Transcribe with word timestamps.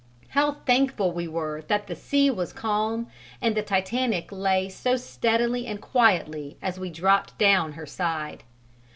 How 0.29 0.53
thankful 0.65 1.11
we 1.11 1.27
were 1.27 1.61
that 1.67 1.85
the 1.85 1.95
sea 1.95 2.31
was 2.31 2.53
calm 2.53 3.05
and 3.39 3.53
the 3.53 3.61
Titanic 3.61 4.31
lay 4.31 4.67
so 4.67 4.95
steadily 4.95 5.67
and 5.67 5.79
quietly 5.79 6.57
as 6.59 6.79
we 6.79 6.89
dropped 6.89 7.37
down 7.37 7.73
her 7.73 7.85
side. 7.85 8.41